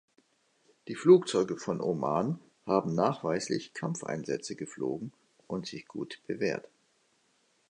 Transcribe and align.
Die 0.87 0.95
Flugzeuge 0.95 1.57
von 1.57 1.79
Oman 1.79 2.39
haben 2.65 2.95
nachweislich 2.95 3.75
Kampfeinsätze 3.75 4.55
geflogen 4.55 5.13
und 5.45 5.67
sich 5.67 5.87
gut 5.87 6.21
bewährt. 6.25 6.67